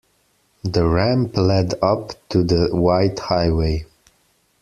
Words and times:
The 0.63 0.83
ramp 0.83 1.37
led 1.37 1.75
up 1.83 2.13
to 2.29 2.43
the 2.43 2.69
wide 2.75 3.19
highway. 3.19 3.85